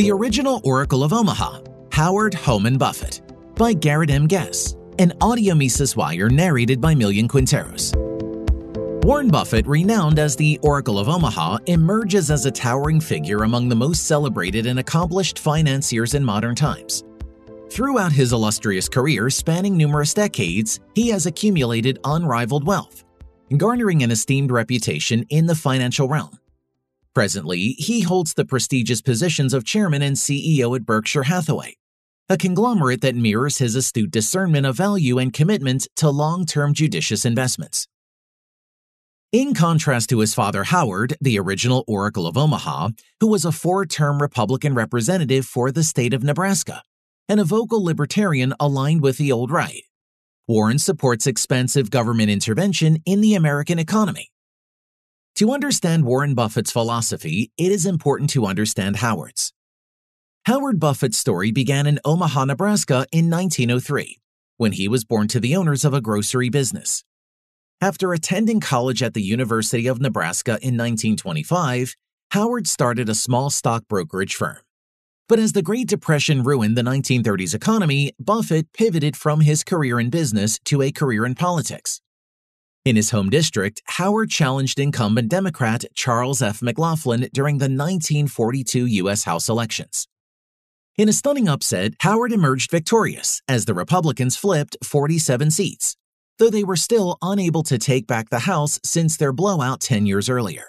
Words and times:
The 0.00 0.10
Original 0.10 0.62
Oracle 0.64 1.04
of 1.04 1.12
Omaha, 1.12 1.60
Howard 1.92 2.32
Homan 2.32 2.78
Buffett, 2.78 3.20
by 3.54 3.74
Garrett 3.74 4.08
M. 4.08 4.26
Gess, 4.26 4.74
an 4.98 5.12
audio 5.20 5.54
Mises 5.54 5.94
Wire 5.94 6.30
narrated 6.30 6.80
by 6.80 6.94
Millian 6.94 7.28
Quinteros. 7.28 7.94
Warren 9.04 9.28
Buffett, 9.28 9.66
renowned 9.66 10.18
as 10.18 10.36
the 10.36 10.58
Oracle 10.62 10.98
of 10.98 11.10
Omaha, 11.10 11.58
emerges 11.66 12.30
as 12.30 12.46
a 12.46 12.50
towering 12.50 12.98
figure 12.98 13.42
among 13.42 13.68
the 13.68 13.76
most 13.76 14.06
celebrated 14.06 14.64
and 14.64 14.78
accomplished 14.78 15.38
financiers 15.38 16.14
in 16.14 16.24
modern 16.24 16.54
times. 16.54 17.04
Throughout 17.70 18.12
his 18.12 18.32
illustrious 18.32 18.88
career 18.88 19.28
spanning 19.28 19.76
numerous 19.76 20.14
decades, 20.14 20.80
he 20.94 21.10
has 21.10 21.26
accumulated 21.26 21.98
unrivaled 22.04 22.66
wealth, 22.66 23.04
garnering 23.58 24.02
an 24.02 24.10
esteemed 24.10 24.50
reputation 24.50 25.26
in 25.28 25.44
the 25.44 25.54
financial 25.54 26.08
realm. 26.08 26.39
Presently, 27.14 27.74
he 27.78 28.02
holds 28.02 28.34
the 28.34 28.44
prestigious 28.44 29.02
positions 29.02 29.52
of 29.52 29.64
chairman 29.64 30.00
and 30.02 30.16
CEO 30.16 30.76
at 30.76 30.86
Berkshire 30.86 31.24
Hathaway, 31.24 31.76
a 32.28 32.36
conglomerate 32.36 33.00
that 33.00 33.16
mirrors 33.16 33.58
his 33.58 33.74
astute 33.74 34.12
discernment 34.12 34.64
of 34.64 34.76
value 34.76 35.18
and 35.18 35.32
commitment 35.32 35.88
to 35.96 36.08
long 36.08 36.46
term 36.46 36.72
judicious 36.72 37.24
investments. 37.24 37.88
In 39.32 39.54
contrast 39.54 40.08
to 40.10 40.20
his 40.20 40.34
father 40.34 40.64
Howard, 40.64 41.16
the 41.20 41.38
original 41.38 41.84
Oracle 41.86 42.26
of 42.26 42.36
Omaha, 42.36 42.90
who 43.20 43.28
was 43.28 43.44
a 43.44 43.52
four 43.52 43.86
term 43.86 44.22
Republican 44.22 44.74
representative 44.74 45.46
for 45.46 45.72
the 45.72 45.84
state 45.84 46.14
of 46.14 46.22
Nebraska 46.22 46.82
and 47.28 47.38
a 47.38 47.44
vocal 47.44 47.84
libertarian 47.84 48.54
aligned 48.58 49.02
with 49.02 49.18
the 49.18 49.30
old 49.30 49.50
right, 49.50 49.82
Warren 50.48 50.80
supports 50.80 51.28
expensive 51.28 51.90
government 51.90 52.28
intervention 52.28 52.98
in 53.06 53.20
the 53.20 53.34
American 53.34 53.78
economy. 53.78 54.30
To 55.40 55.52
understand 55.52 56.04
Warren 56.04 56.34
Buffett's 56.34 56.70
philosophy, 56.70 57.50
it 57.56 57.72
is 57.72 57.86
important 57.86 58.28
to 58.28 58.44
understand 58.44 58.96
Howard's. 58.96 59.54
Howard 60.44 60.78
Buffett's 60.78 61.16
story 61.16 61.50
began 61.50 61.86
in 61.86 61.98
Omaha, 62.04 62.44
Nebraska 62.44 63.06
in 63.10 63.30
1903, 63.30 64.18
when 64.58 64.72
he 64.72 64.86
was 64.86 65.06
born 65.06 65.28
to 65.28 65.40
the 65.40 65.56
owners 65.56 65.82
of 65.82 65.94
a 65.94 66.02
grocery 66.02 66.50
business. 66.50 67.04
After 67.80 68.12
attending 68.12 68.60
college 68.60 69.02
at 69.02 69.14
the 69.14 69.22
University 69.22 69.86
of 69.86 69.98
Nebraska 69.98 70.58
in 70.60 70.76
1925, 70.76 71.94
Howard 72.32 72.66
started 72.66 73.08
a 73.08 73.14
small 73.14 73.48
stock 73.48 73.84
brokerage 73.88 74.34
firm. 74.34 74.58
But 75.26 75.38
as 75.38 75.54
the 75.54 75.62
Great 75.62 75.88
Depression 75.88 76.42
ruined 76.42 76.76
the 76.76 76.82
1930s 76.82 77.54
economy, 77.54 78.12
Buffett 78.20 78.74
pivoted 78.74 79.16
from 79.16 79.40
his 79.40 79.64
career 79.64 79.98
in 79.98 80.10
business 80.10 80.58
to 80.66 80.82
a 80.82 80.92
career 80.92 81.24
in 81.24 81.34
politics. 81.34 82.02
In 82.90 82.96
his 82.96 83.10
home 83.10 83.30
district, 83.30 83.82
Howard 83.86 84.30
challenged 84.30 84.80
incumbent 84.80 85.28
Democrat 85.28 85.84
Charles 85.94 86.42
F. 86.42 86.60
McLaughlin 86.60 87.28
during 87.32 87.58
the 87.58 87.66
1942 87.66 88.84
U.S. 88.84 89.22
House 89.22 89.48
elections. 89.48 90.08
In 90.98 91.08
a 91.08 91.12
stunning 91.12 91.48
upset, 91.48 91.92
Howard 92.00 92.32
emerged 92.32 92.68
victorious 92.68 93.42
as 93.46 93.64
the 93.64 93.74
Republicans 93.74 94.36
flipped 94.36 94.76
47 94.82 95.52
seats, 95.52 95.96
though 96.40 96.50
they 96.50 96.64
were 96.64 96.74
still 96.74 97.16
unable 97.22 97.62
to 97.62 97.78
take 97.78 98.08
back 98.08 98.28
the 98.28 98.40
House 98.40 98.80
since 98.84 99.16
their 99.16 99.32
blowout 99.32 99.80
10 99.80 100.04
years 100.04 100.28
earlier. 100.28 100.64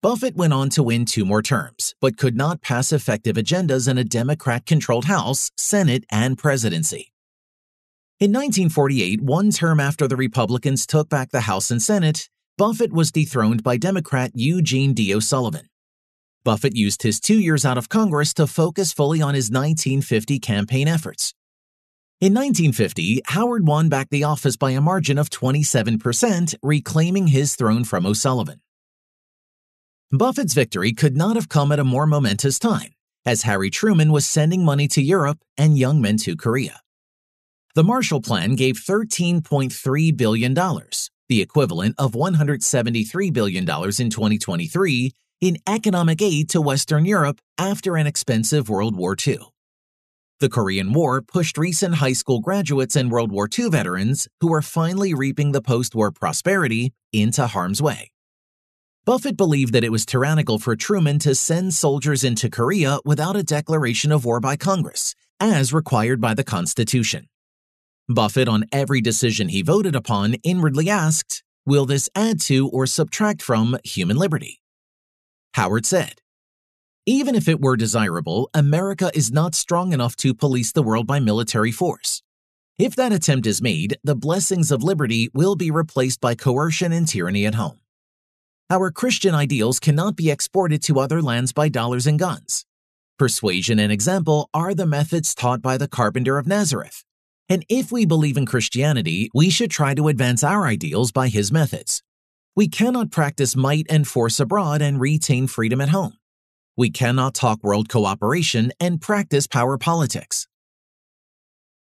Buffett 0.00 0.36
went 0.36 0.54
on 0.54 0.70
to 0.70 0.82
win 0.82 1.04
two 1.04 1.26
more 1.26 1.42
terms, 1.42 1.94
but 2.00 2.16
could 2.16 2.34
not 2.34 2.62
pass 2.62 2.92
effective 2.92 3.36
agendas 3.36 3.86
in 3.90 3.98
a 3.98 4.04
Democrat 4.04 4.64
controlled 4.64 5.04
House, 5.04 5.50
Senate, 5.58 6.06
and 6.10 6.38
presidency. 6.38 7.12
In 8.20 8.32
1948, 8.32 9.22
one 9.22 9.50
term 9.50 9.80
after 9.80 10.06
the 10.06 10.14
Republicans 10.14 10.84
took 10.84 11.08
back 11.08 11.30
the 11.30 11.40
House 11.40 11.70
and 11.70 11.80
Senate, 11.80 12.28
Buffett 12.58 12.92
was 12.92 13.10
dethroned 13.10 13.62
by 13.62 13.78
Democrat 13.78 14.32
Eugene 14.34 14.92
D. 14.92 15.14
O'Sullivan. 15.14 15.70
Buffett 16.44 16.76
used 16.76 17.02
his 17.02 17.18
two 17.18 17.38
years 17.38 17.64
out 17.64 17.78
of 17.78 17.88
Congress 17.88 18.34
to 18.34 18.46
focus 18.46 18.92
fully 18.92 19.22
on 19.22 19.32
his 19.32 19.50
1950 19.50 20.38
campaign 20.38 20.86
efforts. 20.86 21.32
In 22.20 22.34
1950, 22.34 23.22
Howard 23.24 23.66
won 23.66 23.88
back 23.88 24.10
the 24.10 24.24
office 24.24 24.58
by 24.58 24.72
a 24.72 24.82
margin 24.82 25.16
of 25.16 25.30
27%, 25.30 26.54
reclaiming 26.62 27.28
his 27.28 27.56
throne 27.56 27.84
from 27.84 28.04
O'Sullivan. 28.04 28.60
Buffett's 30.12 30.52
victory 30.52 30.92
could 30.92 31.16
not 31.16 31.36
have 31.36 31.48
come 31.48 31.72
at 31.72 31.78
a 31.78 31.84
more 31.84 32.06
momentous 32.06 32.58
time, 32.58 32.92
as 33.24 33.44
Harry 33.44 33.70
Truman 33.70 34.12
was 34.12 34.26
sending 34.26 34.62
money 34.62 34.88
to 34.88 35.00
Europe 35.00 35.38
and 35.56 35.78
young 35.78 36.02
men 36.02 36.18
to 36.18 36.36
Korea. 36.36 36.82
The 37.76 37.84
Marshall 37.84 38.20
Plan 38.20 38.56
gave 38.56 38.74
$13.3 38.74 40.16
billion, 40.16 40.54
the 40.54 41.40
equivalent 41.40 41.94
of 41.98 42.12
$173 42.12 43.32
billion 43.32 43.62
in 43.62 44.10
2023, 44.10 45.12
in 45.40 45.56
economic 45.68 46.20
aid 46.20 46.50
to 46.50 46.60
Western 46.60 47.04
Europe 47.04 47.40
after 47.58 47.96
an 47.96 48.08
expensive 48.08 48.68
World 48.68 48.96
War 48.96 49.14
II. 49.24 49.38
The 50.40 50.48
Korean 50.48 50.92
War 50.92 51.22
pushed 51.22 51.56
recent 51.56 51.94
high 51.96 52.12
school 52.12 52.40
graduates 52.40 52.96
and 52.96 53.08
World 53.08 53.30
War 53.30 53.48
II 53.56 53.68
veterans 53.68 54.26
who 54.40 54.48
were 54.48 54.62
finally 54.62 55.14
reaping 55.14 55.52
the 55.52 55.62
post 55.62 55.94
war 55.94 56.10
prosperity 56.10 56.92
into 57.12 57.46
harm's 57.46 57.80
way. 57.80 58.10
Buffett 59.04 59.36
believed 59.36 59.74
that 59.74 59.84
it 59.84 59.92
was 59.92 60.04
tyrannical 60.04 60.58
for 60.58 60.74
Truman 60.74 61.20
to 61.20 61.36
send 61.36 61.72
soldiers 61.72 62.24
into 62.24 62.50
Korea 62.50 62.98
without 63.04 63.36
a 63.36 63.44
declaration 63.44 64.10
of 64.10 64.24
war 64.24 64.40
by 64.40 64.56
Congress, 64.56 65.14
as 65.38 65.72
required 65.72 66.20
by 66.20 66.34
the 66.34 66.44
Constitution. 66.44 67.28
Buffett, 68.14 68.48
on 68.48 68.64
every 68.72 69.00
decision 69.00 69.48
he 69.48 69.62
voted 69.62 69.94
upon, 69.94 70.34
inwardly 70.42 70.90
asked, 70.90 71.42
Will 71.66 71.86
this 71.86 72.08
add 72.14 72.40
to 72.42 72.68
or 72.68 72.86
subtract 72.86 73.42
from 73.42 73.78
human 73.84 74.16
liberty? 74.16 74.60
Howard 75.54 75.86
said, 75.86 76.20
even 77.06 77.34
if 77.34 77.48
it 77.48 77.60
were 77.60 77.76
desirable, 77.76 78.50
America 78.52 79.10
is 79.14 79.32
not 79.32 79.54
strong 79.54 79.92
enough 79.92 80.14
to 80.16 80.34
police 80.34 80.70
the 80.70 80.82
world 80.82 81.06
by 81.06 81.18
military 81.18 81.72
force. 81.72 82.22
If 82.78 82.94
that 82.96 83.12
attempt 83.12 83.46
is 83.46 83.60
made, 83.60 83.96
the 84.04 84.14
blessings 84.14 84.70
of 84.70 84.82
liberty 84.82 85.28
will 85.34 85.56
be 85.56 85.70
replaced 85.70 86.20
by 86.20 86.34
coercion 86.34 86.92
and 86.92 87.08
tyranny 87.08 87.46
at 87.46 87.54
home. 87.54 87.80
Our 88.70 88.90
Christian 88.90 89.34
ideals 89.34 89.80
cannot 89.80 90.14
be 90.14 90.30
exported 90.30 90.82
to 90.84 91.00
other 91.00 91.20
lands 91.20 91.52
by 91.52 91.68
dollars 91.68 92.06
and 92.06 92.18
guns. 92.18 92.64
Persuasion 93.18 93.78
and 93.78 93.90
example 93.90 94.48
are 94.54 94.74
the 94.74 94.86
methods 94.86 95.34
taught 95.34 95.60
by 95.60 95.76
the 95.76 95.88
carpenter 95.88 96.38
of 96.38 96.46
Nazareth. 96.46 97.04
And 97.50 97.66
if 97.68 97.90
we 97.90 98.06
believe 98.06 98.36
in 98.36 98.46
Christianity, 98.46 99.28
we 99.34 99.50
should 99.50 99.72
try 99.72 99.94
to 99.94 100.06
advance 100.06 100.44
our 100.44 100.66
ideals 100.66 101.10
by 101.10 101.26
his 101.26 101.50
methods. 101.50 102.00
We 102.54 102.68
cannot 102.68 103.10
practice 103.10 103.56
might 103.56 103.86
and 103.90 104.06
force 104.06 104.38
abroad 104.38 104.80
and 104.80 105.00
retain 105.00 105.48
freedom 105.48 105.80
at 105.80 105.88
home. 105.88 106.12
We 106.76 106.90
cannot 106.90 107.34
talk 107.34 107.64
world 107.64 107.88
cooperation 107.88 108.72
and 108.78 109.00
practice 109.00 109.48
power 109.48 109.76
politics. 109.78 110.46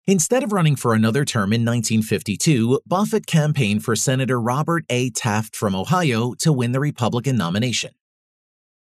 Instead 0.07 0.43
of 0.43 0.55
running 0.55 0.75
for 0.75 0.95
another 0.95 1.27
term 1.27 1.53
in 1.53 1.67
1952, 1.67 2.81
Buffett 2.87 3.27
campaigned 3.27 3.85
for 3.85 3.95
Senator 3.95 4.41
Robert 4.41 4.87
A. 4.89 5.11
Taft 5.11 5.55
from 5.55 5.75
Ohio 5.75 6.33
to 6.39 6.51
win 6.51 6.73
the 6.73 6.81
Republican 6.81 7.37
nomination. 7.37 7.91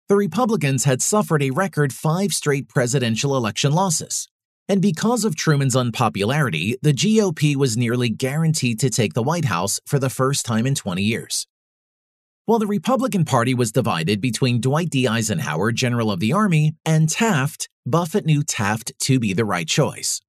The 0.09 0.15
Republicans 0.15 0.85
had 0.85 1.03
suffered 1.03 1.43
a 1.43 1.51
record 1.51 1.93
five 1.93 2.33
straight 2.33 2.69
presidential 2.69 3.37
election 3.37 3.73
losses, 3.73 4.29
and 4.69 4.83
because 4.83 5.25
of 5.25 5.37
Truman's 5.37 5.77
unpopularity, 5.77 6.77
the 6.83 6.93
GOP 6.93 7.55
was 7.57 7.77
nearly 7.77 8.09
guaranteed 8.09 8.81
to 8.81 8.91
take 8.91 9.15
the 9.15 9.23
White 9.23 9.45
House 9.45 9.81
for 9.87 9.99
the 9.99 10.11
first 10.11 10.45
time 10.45 10.67
in 10.67 10.75
20 10.75 11.03
years. 11.03 11.47
While 12.47 12.59
the 12.59 12.67
Republican 12.67 13.25
Party 13.25 13.55
was 13.55 13.73
divided 13.73 14.21
between 14.21 14.61
Dwight 14.61 14.91
D. 14.91 15.09
Eisenhower, 15.09 15.73
General 15.73 16.11
of 16.11 16.21
the 16.21 16.33
Army, 16.33 16.75
and 16.85 17.09
Taft, 17.09 17.69
Buffett 17.85 18.25
knew 18.25 18.43
Taft 18.43 18.93
to 19.01 19.19
be 19.19 19.33
the 19.33 19.45
right 19.45 19.67
choice. 19.67 20.21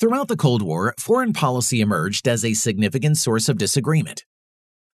Throughout 0.00 0.28
the 0.28 0.36
Cold 0.36 0.62
War, 0.62 0.94
foreign 0.98 1.32
policy 1.32 1.80
emerged 1.80 2.28
as 2.28 2.44
a 2.44 2.54
significant 2.54 3.16
source 3.16 3.48
of 3.48 3.58
disagreement. 3.58 4.24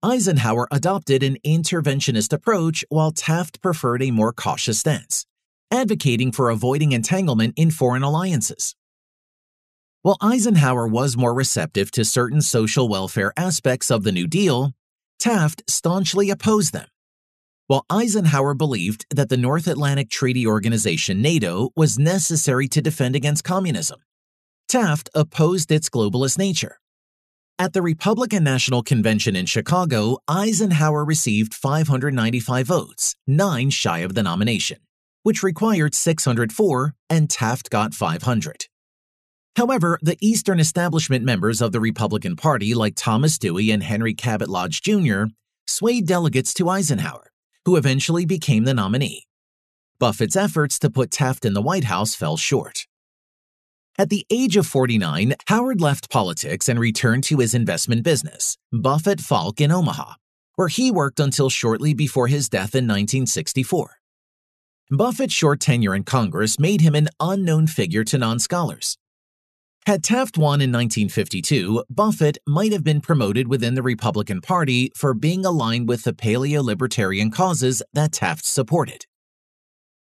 Eisenhower 0.03 0.67
adopted 0.71 1.23
an 1.23 1.37
interventionist 1.45 2.33
approach 2.33 2.85
while 2.89 3.11
Taft 3.11 3.61
preferred 3.61 4.03
a 4.03 4.11
more 4.11 4.33
cautious 4.33 4.79
stance, 4.79 5.27
advocating 5.71 6.33
for 6.33 6.51
avoiding 6.51 6.93
entanglement 6.93 7.55
in 7.57 7.71
foreign 7.71 8.03
alliances. 8.03 8.75
While 10.03 10.17
Eisenhower 10.21 10.87
was 10.87 11.17
more 11.17 11.35
receptive 11.35 11.91
to 11.93 12.05
certain 12.05 12.41
social 12.41 12.89
welfare 12.89 13.33
aspects 13.37 13.91
of 13.91 14.03
the 14.03 14.13
New 14.13 14.27
Deal, 14.27 14.73
Taft 15.19 15.63
staunchly 15.69 16.31
opposed 16.31 16.73
them. 16.73 16.89
While 17.67 17.85
Eisenhower 17.91 18.55
believed 18.55 19.05
that 19.11 19.29
the 19.29 19.37
North 19.37 19.67
Atlantic 19.67 20.09
Treaty 20.09 20.47
Organization 20.47 21.21
NATO 21.21 21.71
was 21.77 21.99
necessary 21.99 22.67
to 22.69 22.81
defend 22.81 23.15
against 23.15 23.45
communism, 23.45 24.01
Taft 24.69 25.11
opposed 25.15 25.71
its 25.71 25.91
globalist 25.91 26.39
nature. 26.39 26.79
At 27.59 27.75
the 27.75 27.83
Republican 27.83 28.43
National 28.43 28.83
Convention 28.83 29.37
in 29.37 29.45
Chicago, 29.45 30.17
Eisenhower 30.27 31.05
received 31.05 31.53
595 31.53 32.67
votes, 32.67 33.17
nine 33.27 33.69
shy 33.69 33.99
of 33.99 34.15
the 34.15 34.23
nomination, 34.23 34.79
which 35.23 35.43
required 35.43 35.95
604, 35.95 36.95
and 37.09 37.29
Taft 37.29 37.71
got 37.71 37.95
500. 37.95 38.67
However, 39.57 39.99
the 40.01 40.17
Eastern 40.21 40.61
establishment 40.61 41.25
members 41.25 41.61
of 41.61 41.73
the 41.73 41.81
Republican 41.81 42.37
Party, 42.37 42.75
like 42.75 42.95
Thomas 42.97 43.39
Dewey 43.39 43.71
and 43.71 43.83
Henry 43.83 44.15
Cabot 44.15 44.49
Lodge 44.49 44.81
Jr., 44.81 45.25
swayed 45.67 46.07
delegates 46.07 46.55
to 46.55 46.69
Eisenhower, 46.69 47.31
who 47.65 47.77
eventually 47.77 48.25
became 48.25 48.65
the 48.65 48.75
nominee. 48.75 49.27
Buffett's 49.99 50.37
efforts 50.37 50.79
to 50.79 50.89
put 50.89 51.11
Taft 51.11 51.45
in 51.45 51.53
the 51.53 51.61
White 51.61 51.85
House 51.85 52.15
fell 52.15 52.37
short. 52.37 52.87
At 53.99 54.09
the 54.09 54.25
age 54.31 54.57
of 54.57 54.67
49, 54.67 55.35
Howard 55.49 55.83
left 55.83 56.11
politics 56.11 56.71
and 56.71 56.81
returned 56.81 57.25
to 57.25 57.37
his 57.37 57.53
investment 57.53 58.03
business, 58.03 58.57
Buffett 58.73 59.21
Falk 59.21 59.61
in 59.61 59.71
Omaha, 59.71 60.15
where 60.55 60.69
he 60.69 60.91
worked 60.91 61.21
until 61.21 61.51
shortly 61.51 61.93
before 61.93 62.29
his 62.29 62.49
death 62.49 62.75
in 62.75 62.87
1964. 62.87 64.00
Buffett's 64.93 65.33
short 65.33 65.61
tenure 65.61 65.95
in 65.95 66.03
Congress 66.03 66.59
made 66.59 66.81
him 66.81 66.97
an 66.97 67.09
unknown 67.21 67.69
figure 67.69 68.03
to 68.03 68.19
non 68.19 68.41
scholars. 68.41 68.99
Had 69.87 70.03
Taft 70.03 70.37
won 70.37 70.61
in 70.61 70.73
1952, 70.73 71.85
Buffett 71.89 72.39
might 72.45 72.73
have 72.73 72.83
been 72.83 73.01
promoted 73.01 73.47
within 73.47 73.75
the 73.75 73.85
Republican 73.85 74.41
Party 74.41 74.91
for 74.97 75.15
being 75.15 75.47
aligned 75.47 75.89
with 75.89 76.03
the 76.03 76.13
paleo 76.13 76.63
libertarian 76.63 77.31
causes 77.31 77.83
that 77.93 78.13
Taft 78.13 78.45
supported. 78.45 79.07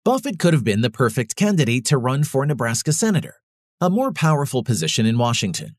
Buffett 0.05 0.38
could 0.38 0.52
have 0.52 0.62
been 0.62 0.82
the 0.82 0.90
perfect 0.90 1.37
candidate 1.37 1.87
to 1.87 1.96
run 1.96 2.23
for 2.23 2.44
Nebraska 2.44 2.93
senator, 2.93 3.37
a 3.81 3.88
more 3.88 4.12
powerful 4.12 4.62
position 4.62 5.06
in 5.06 5.17
Washington. 5.17 5.75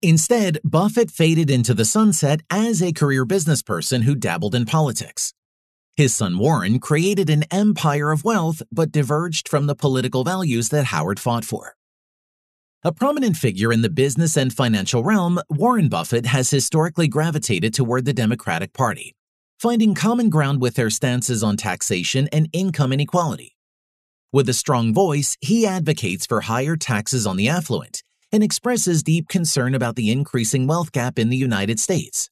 Instead, 0.00 0.58
Buffett 0.64 1.10
faded 1.10 1.50
into 1.50 1.74
the 1.74 1.84
sunset 1.84 2.40
as 2.50 2.82
a 2.82 2.94
career 2.94 3.26
business 3.26 3.62
person 3.62 4.02
who 4.02 4.14
dabbled 4.14 4.54
in 4.54 4.64
politics. 4.64 5.34
His 5.94 6.14
son 6.14 6.38
Warren 6.38 6.78
created 6.78 7.28
an 7.28 7.44
empire 7.50 8.12
of 8.12 8.24
wealth 8.24 8.62
but 8.72 8.92
diverged 8.92 9.46
from 9.46 9.66
the 9.66 9.74
political 9.74 10.24
values 10.24 10.70
that 10.70 10.86
Howard 10.86 11.20
fought 11.20 11.44
for. 11.44 11.76
A 12.82 12.92
prominent 12.92 13.36
figure 13.36 13.72
in 13.72 13.82
the 13.82 13.90
business 13.90 14.36
and 14.36 14.52
financial 14.52 15.04
realm, 15.04 15.38
Warren 15.50 15.90
Buffett 15.90 16.24
has 16.26 16.48
historically 16.48 17.08
gravitated 17.08 17.74
toward 17.74 18.06
the 18.06 18.14
Democratic 18.14 18.72
Party, 18.72 19.14
finding 19.60 19.94
common 19.94 20.30
ground 20.30 20.62
with 20.62 20.76
their 20.76 20.90
stances 20.90 21.42
on 21.42 21.58
taxation 21.58 22.26
and 22.32 22.48
income 22.54 22.92
inequality. 22.92 23.54
With 24.32 24.48
a 24.48 24.54
strong 24.54 24.94
voice, 24.94 25.36
he 25.42 25.66
advocates 25.66 26.24
for 26.24 26.40
higher 26.40 26.74
taxes 26.74 27.26
on 27.26 27.36
the 27.36 27.50
affluent 27.50 28.02
and 28.32 28.42
expresses 28.42 29.02
deep 29.02 29.28
concern 29.28 29.74
about 29.74 29.94
the 29.94 30.10
increasing 30.10 30.66
wealth 30.66 30.90
gap 30.90 31.18
in 31.18 31.28
the 31.28 31.36
United 31.36 31.78
States. 31.78 32.30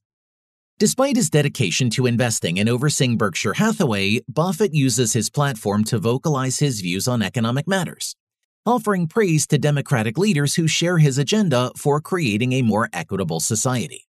Despite 0.81 1.17
his 1.17 1.29
dedication 1.29 1.91
to 1.91 2.07
investing 2.07 2.59
and 2.59 2.67
overseeing 2.67 3.19
Berkshire 3.19 3.53
Hathaway, 3.53 4.21
Buffett 4.27 4.73
uses 4.73 5.13
his 5.13 5.29
platform 5.29 5.85
to 5.85 5.99
vocalize 5.99 6.59
his 6.59 6.81
views 6.81 7.07
on 7.07 7.21
economic 7.21 7.69
matters, 7.69 8.17
offering 8.65 9.07
praise 9.07 9.47
to 9.49 9.59
Democratic 9.59 10.17
leaders 10.17 10.55
who 10.55 10.67
share 10.67 10.97
his 10.97 11.19
agenda 11.19 11.71
for 11.77 12.01
creating 12.01 12.55
a 12.55 12.63
more 12.63 12.89
equitable 12.95 13.41
society. 13.41 14.09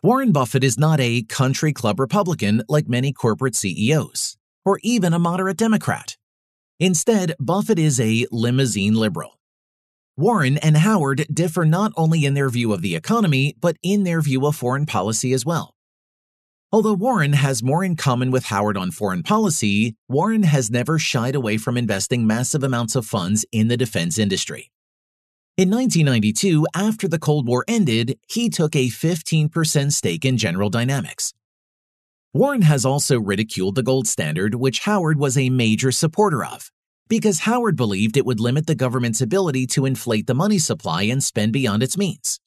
Warren 0.00 0.30
Buffett 0.30 0.62
is 0.62 0.78
not 0.78 1.00
a 1.00 1.24
country 1.24 1.72
club 1.72 1.98
Republican 1.98 2.62
like 2.68 2.88
many 2.88 3.12
corporate 3.12 3.56
CEOs, 3.56 4.36
or 4.64 4.78
even 4.84 5.12
a 5.12 5.18
moderate 5.18 5.56
Democrat. 5.56 6.16
Instead, 6.78 7.34
Buffett 7.40 7.80
is 7.80 7.98
a 7.98 8.28
limousine 8.30 8.94
liberal. 8.94 9.40
Warren 10.16 10.56
and 10.58 10.78
Howard 10.78 11.26
differ 11.32 11.64
not 11.64 11.92
only 11.96 12.24
in 12.24 12.34
their 12.34 12.48
view 12.48 12.72
of 12.72 12.82
the 12.82 12.96
economy, 12.96 13.54
but 13.60 13.76
in 13.82 14.04
their 14.04 14.20
view 14.20 14.46
of 14.46 14.56
foreign 14.56 14.86
policy 14.86 15.32
as 15.32 15.44
well. 15.44 15.74
Although 16.72 16.94
Warren 16.94 17.34
has 17.34 17.62
more 17.62 17.84
in 17.84 17.96
common 17.96 18.30
with 18.30 18.46
Howard 18.46 18.76
on 18.76 18.90
foreign 18.90 19.22
policy, 19.22 19.94
Warren 20.08 20.42
has 20.42 20.70
never 20.70 20.98
shied 20.98 21.34
away 21.34 21.58
from 21.58 21.76
investing 21.76 22.26
massive 22.26 22.62
amounts 22.62 22.96
of 22.96 23.06
funds 23.06 23.44
in 23.52 23.68
the 23.68 23.76
defense 23.76 24.18
industry. 24.18 24.70
In 25.56 25.70
1992, 25.70 26.66
after 26.74 27.08
the 27.08 27.18
Cold 27.18 27.46
War 27.46 27.64
ended, 27.68 28.18
he 28.26 28.48
took 28.48 28.74
a 28.74 28.88
15% 28.88 29.92
stake 29.92 30.24
in 30.24 30.36
General 30.36 30.70
Dynamics, 30.70 31.32
Warren 32.36 32.60
has 32.62 32.84
also 32.84 33.18
ridiculed 33.18 33.76
the 33.76 33.82
gold 33.82 34.06
standard, 34.06 34.56
which 34.56 34.80
Howard 34.80 35.18
was 35.18 35.38
a 35.38 35.48
major 35.48 35.90
supporter 35.90 36.44
of, 36.44 36.70
because 37.08 37.40
Howard 37.40 37.76
believed 37.76 38.16
it 38.16 38.26
would 38.26 38.40
limit 38.40 38.66
the 38.66 38.74
government's 38.74 39.20
ability 39.20 39.66
to 39.68 39.86
inflate 39.86 40.26
the 40.26 40.34
money 40.34 40.58
supply 40.58 41.02
and 41.02 41.22
spend 41.22 41.52
beyond 41.52 41.82
its 41.82 41.96
means. 41.96 42.40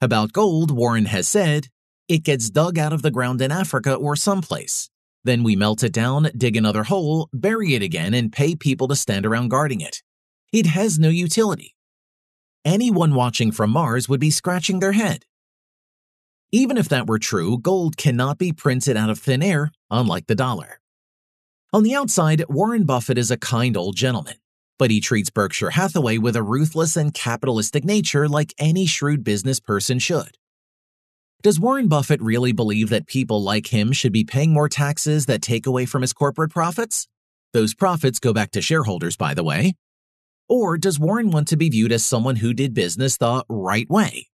About 0.00 0.32
gold, 0.32 0.70
Warren 0.70 1.06
has 1.06 1.28
said, 1.28 1.68
it 2.08 2.24
gets 2.24 2.50
dug 2.50 2.78
out 2.78 2.92
of 2.92 3.02
the 3.02 3.10
ground 3.10 3.40
in 3.40 3.50
Africa 3.50 3.94
or 3.94 4.16
someplace. 4.16 4.90
Then 5.24 5.42
we 5.42 5.56
melt 5.56 5.82
it 5.82 5.92
down, 5.92 6.28
dig 6.36 6.56
another 6.56 6.84
hole, 6.84 7.30
bury 7.32 7.74
it 7.74 7.82
again, 7.82 8.12
and 8.12 8.30
pay 8.30 8.54
people 8.54 8.88
to 8.88 8.96
stand 8.96 9.24
around 9.24 9.48
guarding 9.48 9.80
it. 9.80 10.02
It 10.52 10.66
has 10.66 10.98
no 10.98 11.08
utility. 11.08 11.74
Anyone 12.64 13.14
watching 13.14 13.50
from 13.50 13.70
Mars 13.70 14.08
would 14.08 14.20
be 14.20 14.30
scratching 14.30 14.80
their 14.80 14.92
head. 14.92 15.24
Even 16.52 16.76
if 16.76 16.88
that 16.90 17.06
were 17.06 17.18
true, 17.18 17.58
gold 17.58 17.96
cannot 17.96 18.38
be 18.38 18.52
printed 18.52 18.96
out 18.96 19.10
of 19.10 19.18
thin 19.18 19.42
air, 19.42 19.70
unlike 19.90 20.26
the 20.26 20.34
dollar. 20.34 20.80
On 21.74 21.82
the 21.82 21.96
outside, 21.96 22.44
Warren 22.48 22.84
Buffett 22.84 23.18
is 23.18 23.32
a 23.32 23.36
kind 23.36 23.76
old 23.76 23.96
gentleman, 23.96 24.36
but 24.78 24.92
he 24.92 25.00
treats 25.00 25.28
Berkshire 25.28 25.70
Hathaway 25.70 26.18
with 26.18 26.36
a 26.36 26.42
ruthless 26.44 26.96
and 26.96 27.12
capitalistic 27.12 27.84
nature 27.84 28.28
like 28.28 28.54
any 28.58 28.86
shrewd 28.86 29.24
business 29.24 29.58
person 29.58 29.98
should. 29.98 30.38
Does 31.42 31.58
Warren 31.58 31.88
Buffett 31.88 32.22
really 32.22 32.52
believe 32.52 32.90
that 32.90 33.08
people 33.08 33.42
like 33.42 33.74
him 33.74 33.90
should 33.90 34.12
be 34.12 34.22
paying 34.22 34.52
more 34.52 34.68
taxes 34.68 35.26
that 35.26 35.42
take 35.42 35.66
away 35.66 35.84
from 35.84 36.02
his 36.02 36.12
corporate 36.12 36.52
profits? 36.52 37.08
Those 37.52 37.74
profits 37.74 38.20
go 38.20 38.32
back 38.32 38.52
to 38.52 38.62
shareholders, 38.62 39.16
by 39.16 39.34
the 39.34 39.42
way. 39.42 39.74
Or 40.48 40.78
does 40.78 41.00
Warren 41.00 41.32
want 41.32 41.48
to 41.48 41.56
be 41.56 41.70
viewed 41.70 41.90
as 41.90 42.06
someone 42.06 42.36
who 42.36 42.54
did 42.54 42.72
business 42.72 43.16
the 43.16 43.44
right 43.48 43.90
way, 43.90 44.28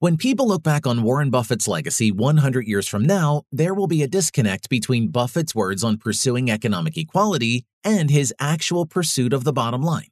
when 0.00 0.16
people 0.16 0.48
look 0.48 0.62
back 0.62 0.86
on 0.86 1.02
Warren 1.02 1.30
Buffett's 1.30 1.68
legacy 1.68 2.10
100 2.10 2.66
years 2.66 2.88
from 2.88 3.04
now, 3.04 3.42
there 3.52 3.74
will 3.74 3.86
be 3.86 4.02
a 4.02 4.08
disconnect 4.08 4.68
between 4.68 5.08
Buffett's 5.08 5.54
words 5.54 5.84
on 5.84 5.98
pursuing 5.98 6.50
economic 6.50 6.96
equality 6.96 7.64
and 7.84 8.10
his 8.10 8.34
actual 8.40 8.86
pursuit 8.86 9.32
of 9.32 9.44
the 9.44 9.52
bottom 9.52 9.82
line. 9.82 10.08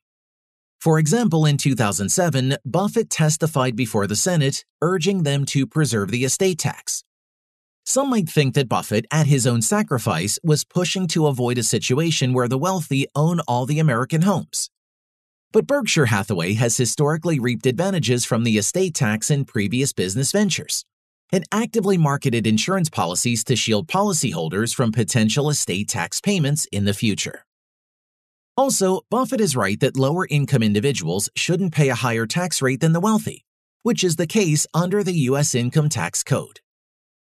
For 0.80 0.98
example, 0.98 1.46
in 1.46 1.58
2007, 1.58 2.56
Buffett 2.64 3.08
testified 3.08 3.76
before 3.76 4.08
the 4.08 4.16
Senate, 4.16 4.64
urging 4.80 5.22
them 5.22 5.44
to 5.46 5.64
preserve 5.64 6.10
the 6.10 6.24
estate 6.24 6.58
tax. 6.58 7.04
Some 7.86 8.10
might 8.10 8.28
think 8.28 8.54
that 8.54 8.68
Buffett, 8.68 9.06
at 9.12 9.28
his 9.28 9.46
own 9.46 9.62
sacrifice, 9.62 10.40
was 10.42 10.64
pushing 10.64 11.06
to 11.08 11.28
avoid 11.28 11.56
a 11.56 11.62
situation 11.62 12.32
where 12.32 12.48
the 12.48 12.58
wealthy 12.58 13.06
own 13.14 13.38
all 13.46 13.64
the 13.64 13.78
American 13.78 14.22
homes. 14.22 14.71
But 15.52 15.66
Berkshire 15.66 16.06
Hathaway 16.06 16.54
has 16.54 16.78
historically 16.78 17.38
reaped 17.38 17.66
advantages 17.66 18.24
from 18.24 18.42
the 18.42 18.56
estate 18.56 18.94
tax 18.94 19.30
in 19.30 19.44
previous 19.44 19.92
business 19.92 20.32
ventures 20.32 20.86
and 21.30 21.44
actively 21.52 21.98
marketed 21.98 22.46
insurance 22.46 22.88
policies 22.88 23.44
to 23.44 23.54
shield 23.54 23.86
policyholders 23.86 24.74
from 24.74 24.92
potential 24.92 25.50
estate 25.50 25.88
tax 25.88 26.22
payments 26.22 26.66
in 26.72 26.86
the 26.86 26.94
future. 26.94 27.44
Also, 28.56 29.02
Buffett 29.10 29.40
is 29.42 29.54
right 29.54 29.78
that 29.80 29.96
lower 29.96 30.26
income 30.30 30.62
individuals 30.62 31.28
shouldn't 31.36 31.74
pay 31.74 31.90
a 31.90 31.94
higher 31.94 32.26
tax 32.26 32.62
rate 32.62 32.80
than 32.80 32.92
the 32.92 33.00
wealthy, 33.00 33.44
which 33.82 34.02
is 34.02 34.16
the 34.16 34.26
case 34.26 34.66
under 34.72 35.02
the 35.02 35.20
U.S. 35.30 35.54
Income 35.54 35.90
Tax 35.90 36.22
Code. 36.22 36.60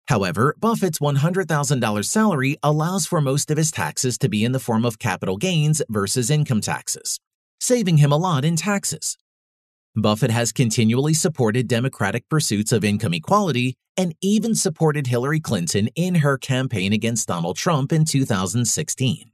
However, 0.07 0.57
Buffett's 0.59 1.00
$100,000 1.00 2.04
salary 2.04 2.57
allows 2.64 3.07
for 3.07 3.21
most 3.21 3.50
of 3.50 3.59
his 3.59 3.71
taxes 3.71 4.19
to 4.19 4.28
be 4.28 4.45
in 4.45 4.52
the 4.52 4.61
form 4.61 4.85
of 4.85 4.99
capital 4.99 5.37
gains 5.37 5.83
versus 5.88 6.31
income 6.31 6.61
taxes 6.61 7.19
saving 7.61 7.99
him 7.99 8.12
a 8.12 8.17
lot 8.17 8.45
in 8.45 8.57
taxes. 8.57 9.17
Buffett 9.97 10.31
has 10.31 10.53
continually 10.53 11.15
supported 11.15 11.67
Democratic 11.67 12.29
pursuits 12.29 12.73
of 12.73 12.85
income 12.85 13.15
equality 13.15 13.75
and 13.97 14.15
even 14.23 14.55
supported 14.55 15.09
Hillary 15.09 15.41
Clinton 15.41 15.88
in 15.97 16.17
her 16.17 16.38
campaign 16.38 16.93
against 16.93 17.29
Donald 17.29 17.57
Trump 17.57 17.93
in 17.93 18.05
2016. 18.05 19.33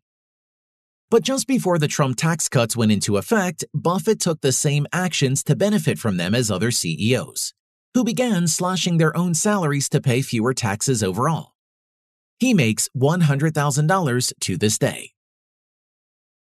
But 1.10 1.22
just 1.22 1.46
before 1.46 1.78
the 1.78 1.86
Trump 1.86 2.16
tax 2.16 2.48
cuts 2.48 2.76
went 2.76 2.90
into 2.90 3.18
effect, 3.18 3.64
Buffett 3.74 4.20
took 4.20 4.40
the 4.40 4.52
same 4.52 4.86
actions 4.92 5.44
to 5.44 5.54
benefit 5.54 5.98
from 5.98 6.16
them 6.16 6.34
as 6.34 6.50
other 6.50 6.70
CEOs, 6.70 7.52
who 7.92 8.02
began 8.02 8.48
slashing 8.48 8.96
their 8.96 9.16
own 9.16 9.34
salaries 9.34 9.88
to 9.90 10.00
pay 10.00 10.22
fewer 10.22 10.54
taxes 10.54 11.02
overall. 11.02 11.52
He 12.40 12.54
makes 12.54 12.88
$100,000 12.96 14.32
to 14.40 14.56
this 14.56 14.78
day. 14.78 15.13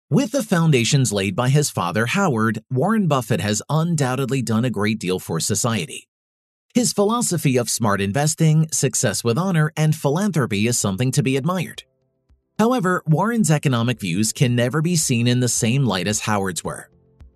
With 0.09 0.31
the 0.31 0.45
foundations 0.45 1.13
laid 1.13 1.35
by 1.35 1.49
his 1.49 1.69
father, 1.69 2.07
Howard, 2.07 2.63
Warren 2.71 3.09
Buffett 3.09 3.41
has 3.41 3.61
undoubtedly 3.69 4.41
done 4.41 4.65
a 4.65 4.71
great 4.71 5.01
deal 5.01 5.19
for 5.19 5.41
society. 5.41 6.07
His 6.75 6.93
philosophy 6.93 7.57
of 7.57 7.69
smart 7.69 8.01
investing, 8.01 8.69
success 8.71 9.25
with 9.25 9.37
honor, 9.37 9.73
and 9.77 9.97
philanthropy 9.97 10.69
is 10.69 10.79
something 10.79 11.11
to 11.11 11.25
be 11.25 11.37
admired. 11.37 11.83
However, 12.57 13.03
Warren's 13.07 13.51
economic 13.51 13.99
views 13.99 14.33
can 14.33 14.55
never 14.55 14.81
be 14.81 14.95
seen 14.95 15.27
in 15.27 15.41
the 15.41 15.49
same 15.49 15.85
light 15.85 16.07
as 16.07 16.21
Howard's 16.21 16.63
were. 16.63 16.89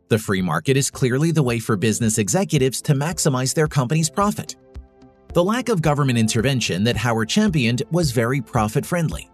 The 0.07 0.19
free 0.19 0.41
market 0.41 0.77
is 0.77 0.93
clearly 0.93 1.33
the 1.33 1.43
way 1.43 1.59
for 1.59 1.77
business 1.77 2.19
executives 2.19 2.81
to 2.83 2.95
maximize 2.95 3.53
their 3.53 3.67
company's 3.67 4.11
profit. 4.11 4.55
The 5.35 5.43
lack 5.43 5.71
of 5.71 5.83
government 5.83 6.21
intervention 6.21 6.85
that 6.85 6.97
Howard 6.97 7.31
championed 7.31 7.83
was 7.91 8.13
very 8.13 8.41
profit 8.41 8.87
friendly 8.87 9.29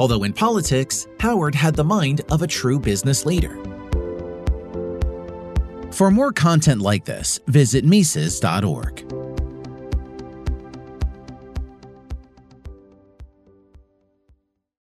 although 0.00 0.24
in 0.24 0.32
politics, 0.32 1.06
Howard 1.20 1.54
had 1.54 1.76
the 1.76 1.84
mind 1.84 2.22
of 2.32 2.42
a 2.42 2.46
true 2.48 2.80
business 2.80 3.24
leader. 3.24 3.56
For 5.92 6.10
more 6.10 6.32
content 6.32 6.80
like 6.80 7.04
this, 7.04 7.38
visit 7.46 7.84
Mises.org. 7.84 9.19